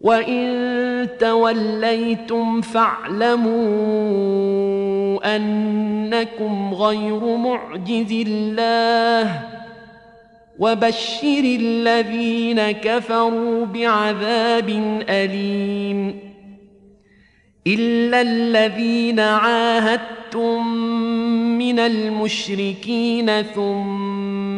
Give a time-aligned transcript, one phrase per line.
[0.00, 3.58] وإن توليتم فاعلموا
[5.36, 9.40] أنكم غير معجز الله
[10.58, 14.68] وبشر الذين كفروا بعذاب
[15.08, 16.18] أليم
[17.66, 20.66] إلا الذين عاهدتم
[21.58, 24.57] من المشركين ثم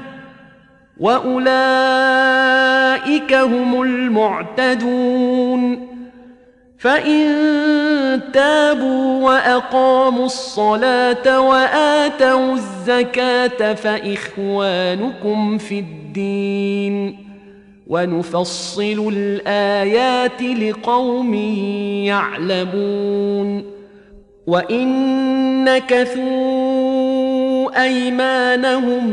[1.01, 1.33] واولئك
[3.33, 5.11] هم المعتدون
[6.77, 17.17] فان تابوا واقاموا الصلاه واتوا الزكاه فاخوانكم في الدين
[17.87, 21.33] ونفصل الايات لقوم
[22.03, 23.63] يعلمون
[24.47, 27.01] وان نكثوا
[27.83, 29.07] ايمانهم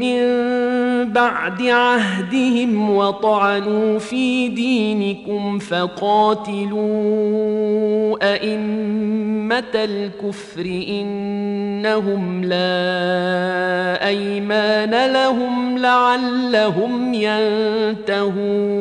[0.00, 0.73] من
[1.04, 6.84] بعد عهدهم وطعنوا في دينكم فقاتلوا
[8.34, 18.74] أئمة الكفر إنهم لا أيمان لهم لعلهم ينتهون.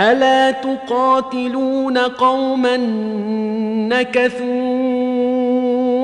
[0.00, 2.76] ألا تقاتلون قوما
[3.88, 4.65] نكثوا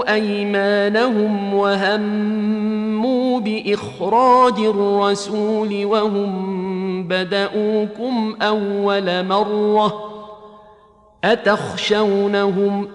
[0.08, 10.12] أيمانهم وهموا بإخراج الرسول وهم بدأوكم أول مرة
[11.24, 12.88] أتخشونهم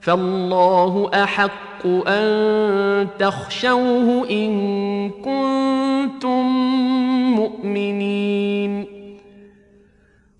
[0.00, 6.46] فالله أحق أن تخشوه إن كنتم
[7.36, 8.85] مؤمنين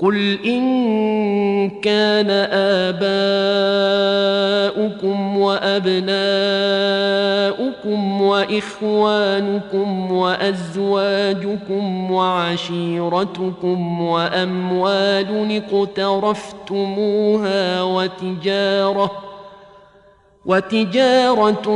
[0.00, 2.30] قل ان كان
[4.70, 6.00] اباؤكم وابناؤكم
[8.22, 19.10] واخوانكم وازواجكم وعشيرتكم واموال اقترفتموها وتجاره
[20.46, 21.66] وتجارة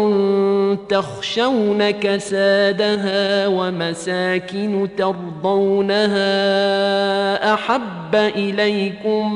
[0.88, 6.24] تخشون كسادها ومساكن ترضونها
[7.54, 9.34] أحب إليكم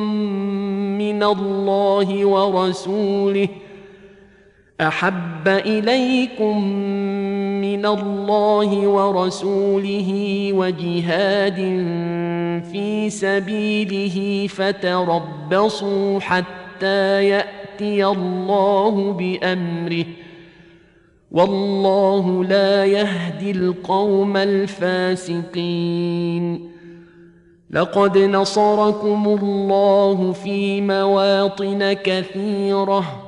[0.99, 3.49] من الله ورسوله
[4.81, 6.65] أحب إليكم
[7.61, 11.57] من الله ورسوله وجهاد
[12.73, 17.23] في سبيله فتربصوا حتى
[17.81, 20.05] يأتي الله بأمره
[21.31, 25.59] والله لا يهدي القوم الفاسقين.
[27.71, 33.28] لقد نصركم الله في مواطن كثيرة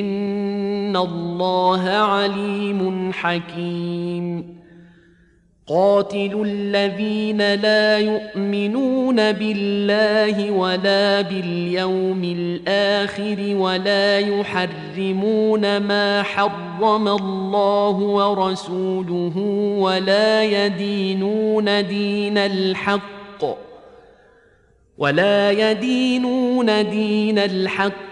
[0.00, 4.62] ان الله عليم حكيم.
[5.68, 19.38] قاتلوا الذين لا يؤمنون بالله ولا باليوم الآخر ولا يحرمون ما حرم الله ورسوله
[19.78, 23.44] ولا يدينون دين الحق
[24.98, 28.11] ولا يدينون دين الحق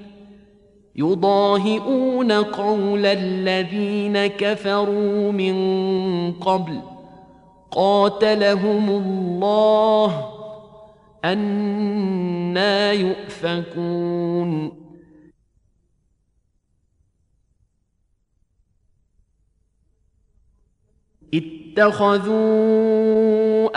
[0.95, 5.55] يضاهئون قول الذين كفروا من
[6.33, 6.81] قبل.
[7.71, 10.31] قاتلهم الله
[11.25, 14.81] أنا يؤفكون.
[21.77, 23.01] اتخذوا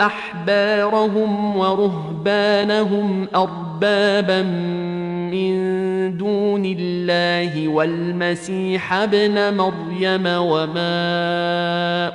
[0.05, 4.41] أحبارهم ورهبانهم أربابا
[5.31, 5.55] من
[6.17, 10.97] دون الله والمسيح ابن مريم وما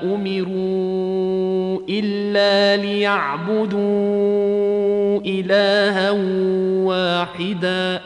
[0.03, 3.81] أمروا إلا ليعبدوا
[5.27, 6.11] إلها
[6.85, 8.01] واحدا.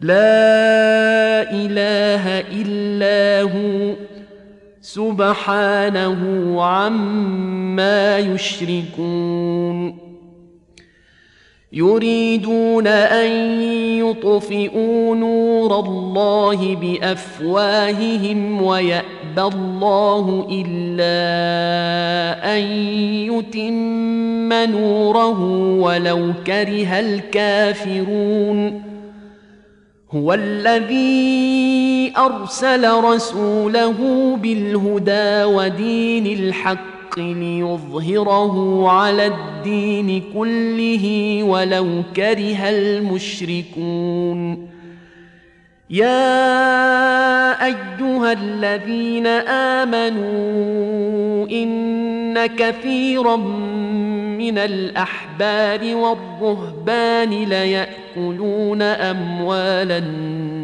[0.00, 3.94] لا إله إلا هو.
[4.80, 6.22] سبحانه
[6.62, 10.03] عما يشركون.
[11.74, 13.62] يريدون أن
[13.98, 19.04] يطفئوا نور الله بأفواههم ويأبى
[19.38, 21.16] الله إلا
[22.56, 22.62] أن
[23.30, 25.40] يتم نوره
[25.80, 28.82] ولو كره الكافرون.
[30.10, 33.96] هو الذي أرسل رسوله
[34.42, 44.68] بالهدى ودين الحق الحق ليظهره على الدين كله ولو كره المشركون.
[45.90, 49.26] يا أيها الذين
[49.76, 60.63] آمنوا إن كثيرا من الأحبار والرهبان ليأكلون أموال الناس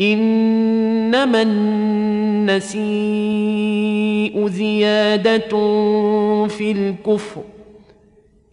[0.00, 2.86] إنما النسيء
[4.48, 5.48] زيادة
[6.46, 7.42] في الكفر.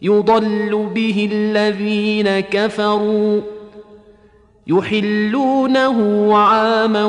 [0.01, 3.41] يضل به الذين كفروا.
[4.67, 7.05] يحلونه عاما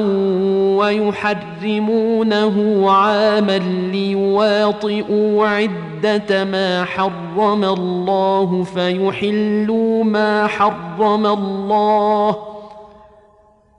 [0.79, 2.57] ويحرمونه
[2.91, 3.59] عاما
[3.93, 12.54] ليواطئوا عدة ما حرم الله فيحلوا ما حرم الله.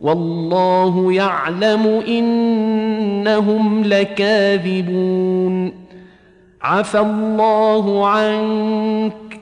[0.00, 5.72] والله يعلم إنهم لكاذبون.
[6.62, 9.40] عفى الله عنك.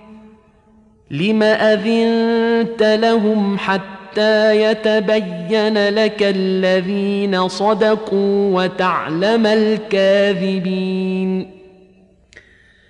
[1.10, 11.53] لم أذنت لهم حتى يتبين لك الذين صدقوا وتعلم الكاذبين.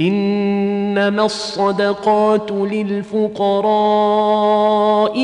[0.00, 3.68] إنما الصدقات للفقراء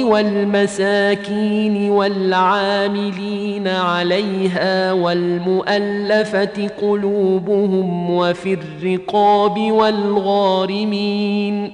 [0.05, 11.73] والمساكين والعاملين عليها والمؤلفة قلوبهم وفي الرقاب والغارمين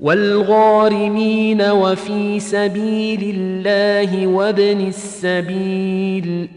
[0.00, 6.48] والغارمين وفي سبيل الله وابن السبيل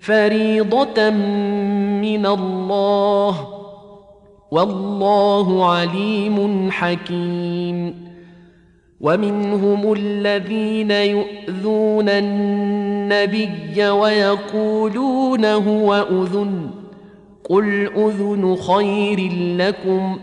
[0.00, 1.10] فريضة
[2.00, 3.55] من الله
[4.56, 8.06] والله عليم حكيم.
[9.00, 16.70] ومنهم الذين يؤذون النبي ويقولون هو أذن.
[17.50, 20.18] قل أذن خير لكم.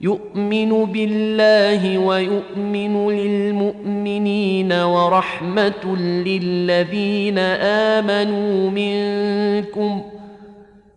[0.00, 10.19] يؤمن بالله ويؤمن للمؤمنين ورحمة للذين آمنوا منكم ۖ.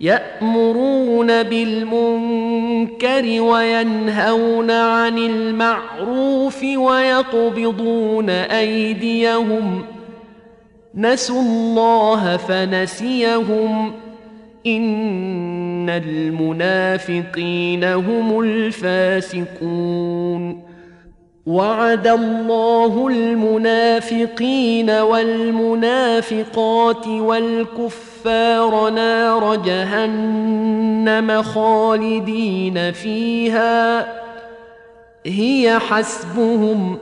[0.00, 9.82] يأمرون بالمنكر وينهون عن المعروف ويقبضون أيديهم.
[10.94, 13.92] نسوا الله فنسيهم.
[14.66, 19.56] إن المنافقين هم الفاسقون.
[21.46, 27.06] وعد الله المنافقين والمنافقات
[28.26, 34.06] والكفار نار جهنم خالدين فيها
[35.26, 36.98] هي حسبهم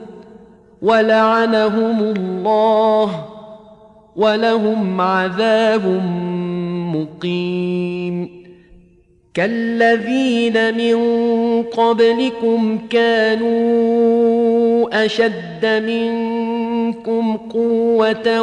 [0.81, 3.25] ولعنهم الله
[4.15, 5.85] ولهم عذاب
[6.95, 8.45] مقيم
[9.33, 10.97] كالذين من
[11.63, 14.25] قبلكم كانوا
[15.05, 16.54] اشد منكم
[16.85, 18.41] منكم قوة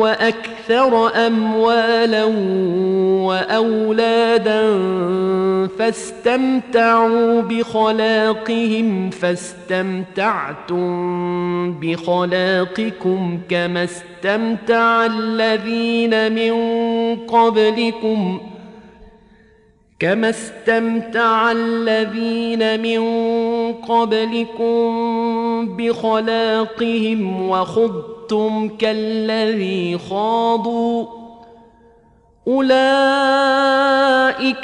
[0.00, 2.24] وأكثر أموالا
[3.24, 4.78] وأولادا
[5.78, 10.84] فاستمتعوا بخلاقهم فاستمتعتم
[11.72, 16.54] بخلاقكم كما استمتع الذين من
[17.26, 18.54] قبلكم ۖ.
[20.04, 23.02] كما استمتع الذين من
[23.72, 24.90] قبلكم
[25.62, 31.06] بخلاقهم وخضتم كالذي خاضوا.
[32.48, 32.68] أولئك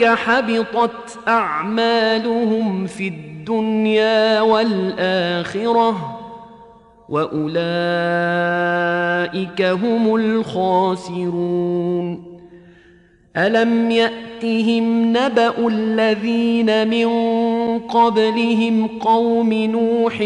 [0.05, 6.21] حبطت أعمالهم في الدنيا والآخرة
[7.09, 7.53] وأولئك
[9.63, 11.61] هم الخاسرون.
[13.37, 17.07] ألم يأتهم نبأ الذين من
[17.91, 20.21] قبلهم قوم نوح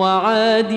[0.00, 0.72] وعاد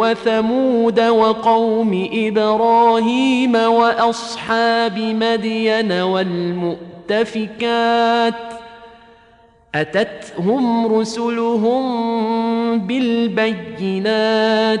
[0.00, 6.80] وثمود وقوم إبراهيم وأصحاب مدين والمؤتفكات
[9.74, 11.82] أتتهم رسلهم
[12.78, 14.80] بالبينات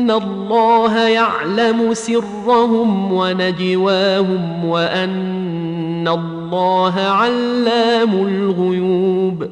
[0.00, 9.48] أن الله يعلم سرهم ونجواهم وأن الله علام الغيوب.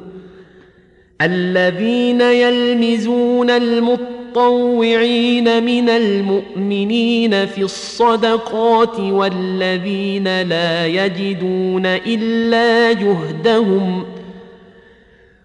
[1.21, 14.05] الذين يلمزون المطوعين من المؤمنين في الصدقات والذين لا يجدون إلا جهدهم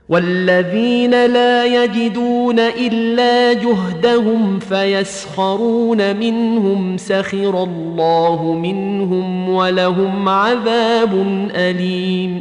[0.09, 12.41] والذين لا يجدون إلا جهدهم فيسخرون منهم سخر الله منهم ولهم عذاب أليم.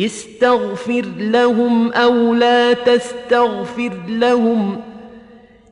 [0.00, 4.80] استغفر لهم أو لا تستغفر لهم.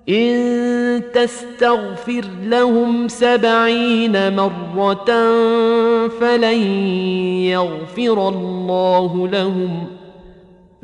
[0.09, 5.07] إن تستغفر لهم سبعين مرة
[6.09, 6.63] فلن
[7.43, 10.00] يغفر الله لهم.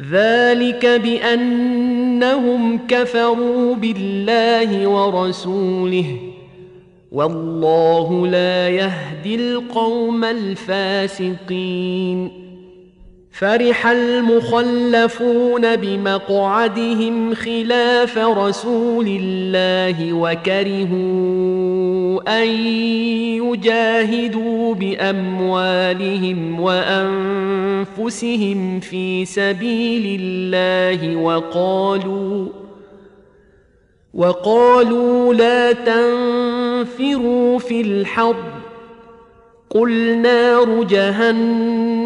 [0.00, 6.18] ذلك بأنهم كفروا بالله ورسوله
[7.12, 11.26] والله لا يهدي القوم الفاسقين.
[13.38, 20.96] فرح المخلفون بمقعدهم خلاف رسول الله وكرهوا
[22.42, 22.48] أن
[23.44, 28.20] يجاهدوا بأموالهم وأنفسهم
[28.80, 32.48] في سبيل الله وقالوا
[34.14, 38.56] وقالوا لا تنفروا في الحرب
[39.70, 42.05] قل نار جهنم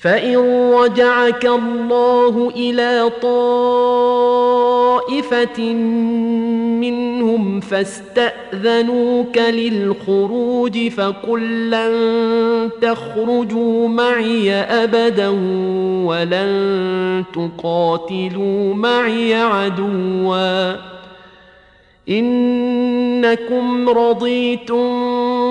[0.00, 4.42] فان رجعك الله إلى طائفه
[6.80, 15.28] منهم فاستاذنوك للخروج فقل لن تخرجوا معي ابدا
[16.06, 20.74] ولن تقاتلوا معي عدوا
[22.08, 25.29] انكم رضيتم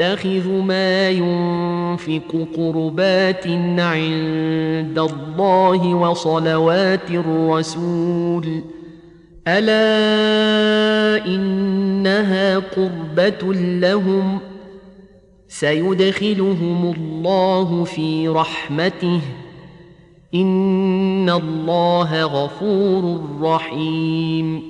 [0.00, 3.46] يتخذ ما ينفق قربات
[3.78, 8.62] عند الله وصلوات الرسول.
[9.48, 14.38] ألا إنها قربة لهم؟
[15.48, 19.20] سيدخلهم الله في رحمته.
[20.34, 24.69] إن الله غفور رحيم.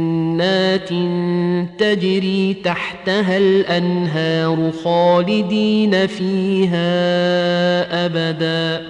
[1.77, 6.85] تجري تحتها الأنهار خالدين فيها
[8.05, 8.81] أبدا.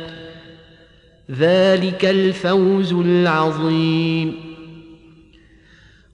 [1.32, 4.34] ذلك الفوز العظيم.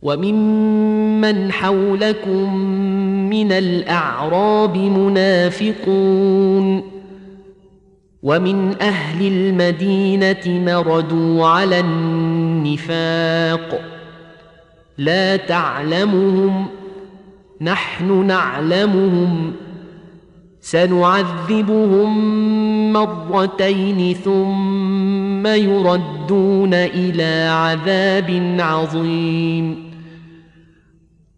[0.01, 2.57] وممن حولكم
[3.30, 6.84] من الأعراب منافقون.
[8.23, 13.96] ومن أهل المدينة مردوا على النفاق.
[14.97, 16.65] لا تعلمهم
[17.61, 19.53] نحن نعلمهم
[20.61, 22.13] سنعذبهم
[22.93, 29.87] مرتين ثم يردون إلى عذاب عظيم.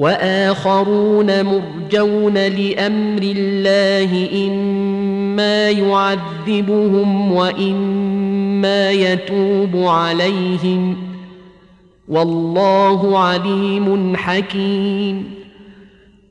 [0.00, 10.96] وآخرون مرجون لأمر الله إما يعذبهم وإما يتوب عليهم
[12.08, 15.39] والله عليم حكيم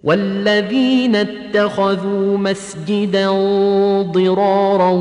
[0.03, 3.29] والذين اتخذوا مسجدا
[4.01, 4.91] ضرارا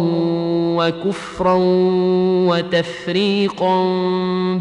[0.78, 1.59] وكفرا
[2.49, 3.84] وتفريقا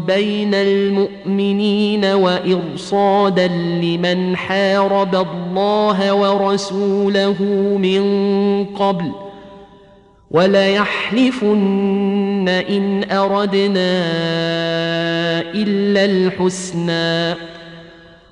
[0.06, 3.46] بين المؤمنين وإرصادا
[3.82, 7.42] لمن حارب الله ورسوله
[7.82, 8.02] من
[8.64, 9.12] قبل
[10.30, 11.48] وليحلفن
[12.48, 14.00] إن أردنا
[15.54, 17.57] إلا الحسنى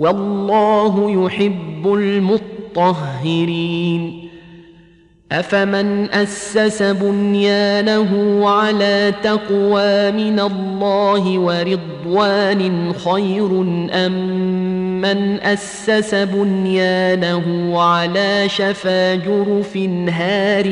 [0.00, 1.94] والله يحب
[2.76, 4.30] المطهرين.
[5.32, 13.60] أفمن أسس بنيانه على تقوى من الله ورضوان خير
[13.92, 14.12] أم
[15.00, 19.76] من أسس بنيانه على شفا جرف
[20.08, 20.64] هار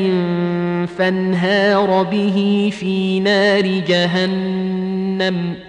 [0.97, 5.68] فانهار به في نار جهنم؟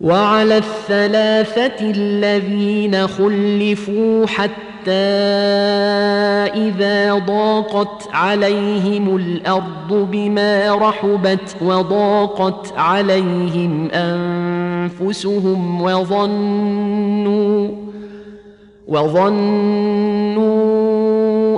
[0.00, 4.90] وعلى الثلاثة الذين خلفوا حتى
[6.54, 17.68] إذا ضاقت عليهم الأرض بما رحبت وضاقت عليهم أنفسهم وظنوا
[18.88, 20.59] وظنوا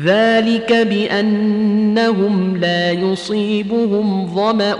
[0.00, 4.74] ذلك بأنهم لا يصيبهم ظمأ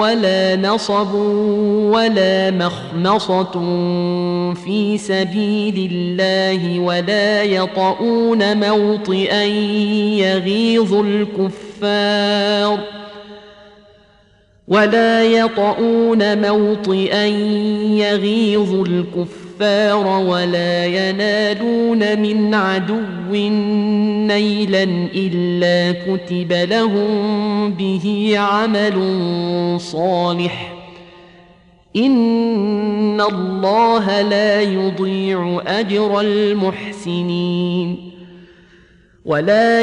[0.00, 1.14] ولا نصب
[1.94, 3.52] ولا مخمصة
[4.54, 9.44] في سبيل الله ولا يطؤون موطئا
[10.24, 12.78] يغيظ الكفار
[14.68, 17.26] ولا يطؤون موطئا
[17.96, 23.32] يغيظ الكفار الكفار ولا ينالون من عدو
[24.26, 24.82] نيلا
[25.14, 28.96] إلا كتب لهم به عمل
[29.80, 30.72] صالح.
[31.96, 38.12] إن الله لا يضيع أجر المحسنين.
[39.24, 39.82] ولا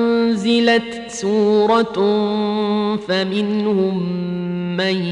[0.31, 1.95] أنزلت سورة
[3.07, 4.03] فمنهم
[4.77, 5.05] من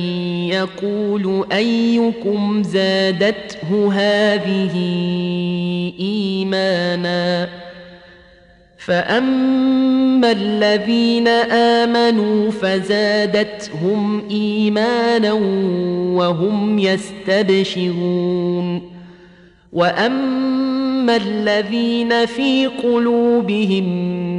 [0.50, 4.74] يقول أيكم زادته هذه
[6.00, 7.50] إيمانا
[8.78, 11.28] فأما الذين
[11.78, 15.34] آمنوا فزادتهم إيمانا
[16.14, 18.20] وهم يستبشرون
[19.74, 24.39] وأما الذين في قلوبهم